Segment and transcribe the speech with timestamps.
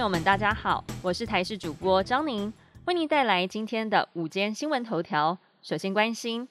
[0.00, 2.50] 朋友们，大家好，我是台视主播张宁，
[2.86, 5.36] 为您带来今天的午间新闻头条。
[5.60, 6.48] 首先关心，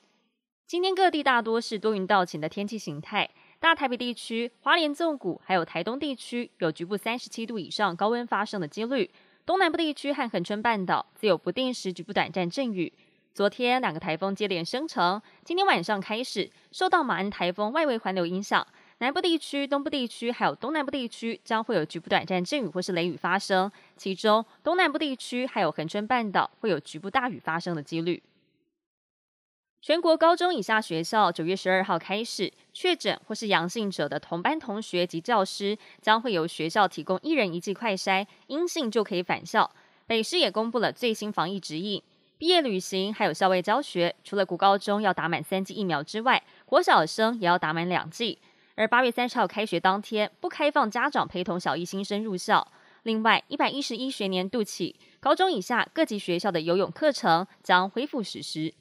[0.68, 3.28] 今天各地大多是多云到晴的天气形态，
[3.60, 9.10] 大台北地区、花莲纵谷还有台东地区有局部三十七度以上高温发生的几率，
[9.48, 12.94] 东南部地区和恒春半岛则有不定时局部短暂阵雨。
[13.34, 18.68] 昨天两个台风接连生成，今天晚上开始受到马鞍台风外围环流影响。
[19.00, 28.22] 南部地区、东部地区还有东南部地区将会有局部短暂阵雨或是雷雨发生，其中东南部地区还有恒春半岛会有局部大雨发生的几率。
[29.82, 39.72] 全国高中以下学校九月十二号开始，确诊或是阳性者的同班同学及教师将会由学校提供一人一剂快筛，阴性就可以返校。
[40.06, 42.04] 北师也公布了最新防疫指引，
[42.38, 48.40] 毕业旅行还有校外教学，除了国高中要打满三剂疫苗之外，国小生也要打满两剂。
[48.80, 52.66] 而八月三十号开学当天，不开放家长陪同小一新生入校。
[53.04, 58.74] 另外，一百一十一学年度起，高中以下各级学校的游泳课程将恢复实施。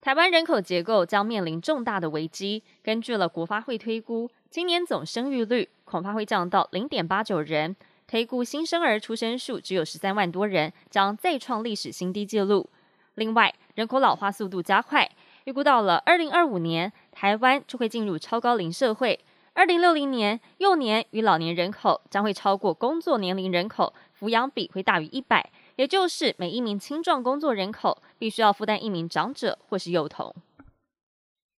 [0.00, 2.62] 台湾人口结构将面临重大的危机。
[2.84, 7.74] 根据了国发会推估，今年总生育率恐怕会降到零点八九人，
[8.06, 12.70] 推估新生儿出生数只有十三万多人，将再创历史新低纪录。
[13.16, 15.10] 另外，人口老化速度加快。
[15.44, 19.18] 预估到了二零二五年，台湾就会进入超高龄社会。
[19.54, 30.34] 二零六零年，幼年与老年人口将会超过工作年龄人口，抚养比会大于一百，也就是每一名青壮工作人口必须要负担一名长者或是幼童。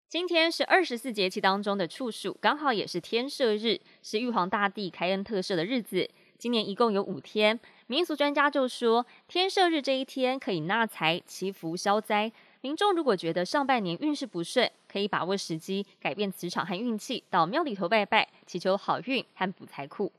[0.08, 6.08] 今天是二十四节气当中的处暑，刚好也是天赦日，是玉皇大帝开恩特赦的日子。
[6.38, 12.30] 今年一共有五天，民俗专家就说，天赦日这一天可以纳财、祈福、消灾。
[12.60, 20.12] 民众如果觉得上半年运势不顺，可以把握时机改变磁场和运气，到庙里头拜拜，祈求好运和补财库。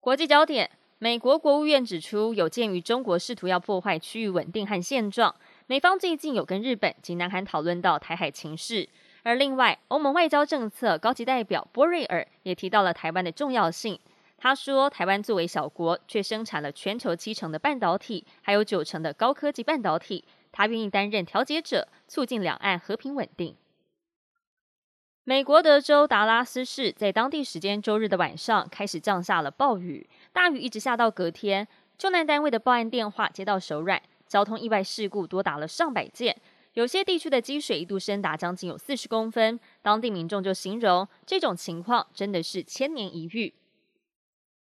[0.00, 5.34] 国际焦点：美国国务院指出，有鉴于中国试图要破坏区域稳定和现状，
[5.66, 8.88] 美方最近有跟日本及南韩讨论到台海情势。
[9.22, 13.98] 而另外，欧盟外交政策高级代表波瑞尔也提到了台湾的重要性。
[14.44, 20.22] 他说，台湾作为小国，却生产了全球七成的半导体，还有九成的高科技半导体。
[20.52, 23.56] 他愿意担任调解者，促进两岸和平稳定。
[25.24, 31.66] 美国德州达拉斯市在当地时间周日的晚上开始降下了暴雨，大雨一直下到隔天。
[31.96, 36.36] 救难单位的报案电话接到手软，交通意外事故多达了上百件，
[36.74, 39.58] 有些地区的积水一度深达将近有四十公分。
[39.80, 43.54] 当地民众就形容这种情况真的是千年一遇。